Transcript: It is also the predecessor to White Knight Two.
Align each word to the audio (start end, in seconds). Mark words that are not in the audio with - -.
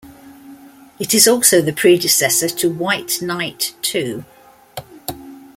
It 0.97 1.13
is 1.13 1.27
also 1.27 1.61
the 1.61 1.73
predecessor 1.73 2.49
to 2.49 2.71
White 2.73 3.21
Knight 3.21 3.75
Two. 3.83 4.25